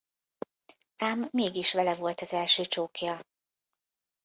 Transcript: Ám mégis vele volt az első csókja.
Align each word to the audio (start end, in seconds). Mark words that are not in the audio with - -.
Ám 0.97 1.27
mégis 1.31 1.73
vele 1.73 1.95
volt 1.95 2.19
az 2.21 2.33
első 2.33 2.63
csókja. 2.65 3.19